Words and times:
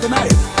tonight. 0.00 0.59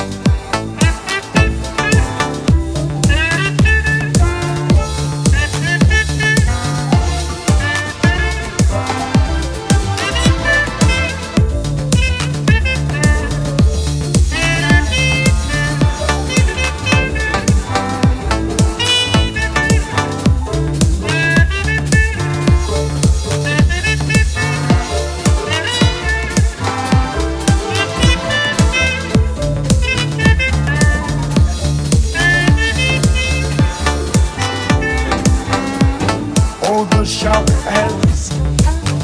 show 37.20 37.44
as 37.66 38.30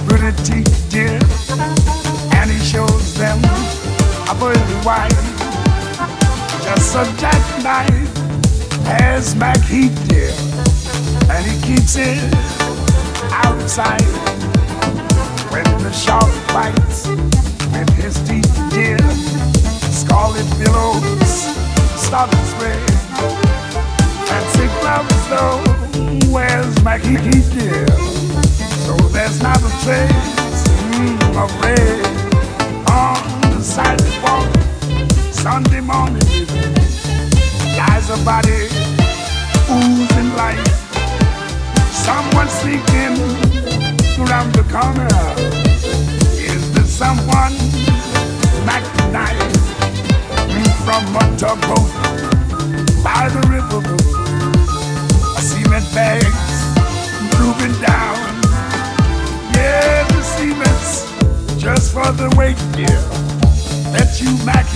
pretty 0.08 0.64
dear, 0.88 1.20
and 2.32 2.50
he 2.50 2.58
shows 2.64 3.12
them 3.12 3.38
a 4.24 4.34
pearly 4.40 4.76
white, 4.86 5.12
just 6.64 6.96
a 6.96 7.04
jackknife 7.20 8.08
as 8.86 9.36
Mac 9.36 9.60
Heat 9.64 9.92
dear, 10.08 10.32
and 11.28 11.44
he 11.44 11.60
keeps 11.60 11.96
it 11.98 12.32
outside. 13.44 14.00
When 15.52 15.64
the 15.82 15.92
shark 15.92 16.32
bites 16.54 17.08
with 17.08 17.90
his 17.96 18.16
teeth 18.26 18.50
dear, 18.70 18.96
scarlet 19.92 20.48
billows 20.58 21.28
stop 22.00 22.34
spread 22.46 23.05
love 24.86 25.10
is 25.10 26.30
where's 26.32 26.76
my 26.84 26.98
key, 26.98 27.18
dear? 27.54 27.86
So 28.86 28.94
there's 29.14 29.42
not 29.42 29.58
a 29.58 29.72
trace 29.82 30.62
mm, 30.94 31.18
of 31.42 31.50
red 31.62 32.06
on 33.02 33.18
the 33.50 33.62
sidewalk. 33.62 34.46
Sunday 35.32 35.80
morning 35.80 36.22
even 36.40 36.72
lies 37.78 38.06
a 38.16 38.18
body 38.30 38.62
oozing 39.74 40.30
life. 40.42 40.74
Someone 42.06 42.48
sneaking 42.60 43.16
around 44.22 44.50
the 44.58 44.64
corner. 44.74 45.18
Is 46.52 46.62
there 46.74 46.90
someone 47.02 47.54
Mac 48.68 48.84
from 50.86 51.02
a 51.22 51.24
tugboat 51.42 51.90
by 53.02 53.28
the 53.34 53.42
river? 53.50 54.25
the 62.16 62.28
gear. 62.76 63.00
That's 63.92 64.20
you, 64.20 64.32
Mac 64.44 64.66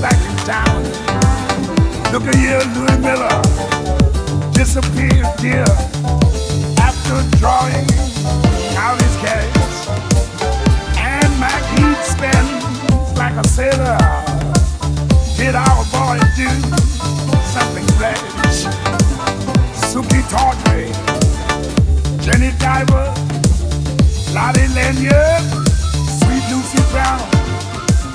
back 0.00 0.18
in 0.22 0.36
town. 0.46 0.82
Look 2.12 2.22
at 2.30 2.36
you, 2.38 2.58
Louis 2.78 2.98
Miller, 3.02 3.42
disappeared 4.52 5.26
here 5.40 5.64
After 6.78 7.18
drawing 7.38 7.86
out 8.78 9.00
his 9.02 9.16
cash, 9.18 9.88
and 10.96 11.30
Mac 11.40 11.62
Heath 11.74 12.04
spends 12.04 13.18
like 13.18 13.34
a 13.34 13.46
sailor. 13.48 13.98
Did 15.36 15.54
our 15.54 15.84
boy 15.90 16.18
do 16.36 16.48
something 17.50 17.86
fresh? 17.98 18.64
Suki 19.90 20.22
Tawdry, 20.30 20.86
Jenny 22.22 22.52
Diver, 22.58 23.12
Lottie 24.32 24.68
Lanyard. 24.74 25.65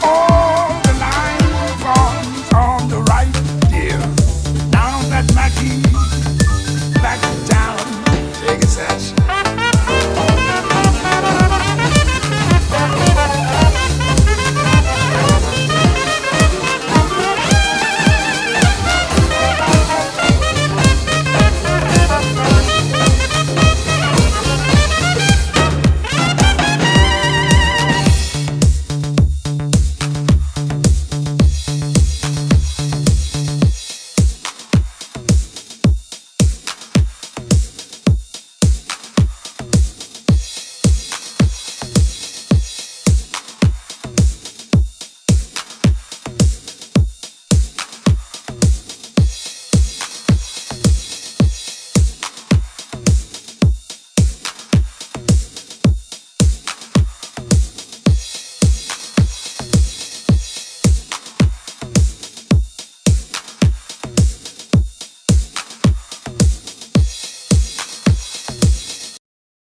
Oh. 0.03 0.41